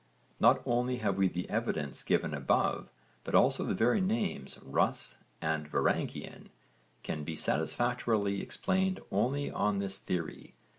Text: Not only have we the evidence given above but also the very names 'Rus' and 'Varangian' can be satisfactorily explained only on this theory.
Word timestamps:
Not 0.39 0.63
only 0.65 0.97
have 0.97 1.15
we 1.15 1.27
the 1.27 1.47
evidence 1.47 2.01
given 2.03 2.33
above 2.33 2.89
but 3.23 3.35
also 3.35 3.63
the 3.63 3.75
very 3.75 4.01
names 4.01 4.57
'Rus' 4.63 5.19
and 5.43 5.67
'Varangian' 5.71 6.49
can 7.03 7.23
be 7.23 7.35
satisfactorily 7.35 8.41
explained 8.41 8.99
only 9.11 9.51
on 9.51 9.77
this 9.77 9.99
theory. 9.99 10.55